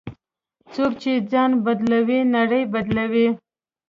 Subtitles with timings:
[0.73, 3.27] څوک چې ځان بدلوي، نړۍ بدلوي.